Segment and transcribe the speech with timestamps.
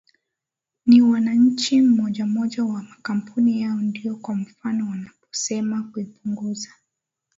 [0.85, 6.69] ni wananchi mmoja mmoja na makampuni yao ndio kwa mfano wanaposema kuipunguza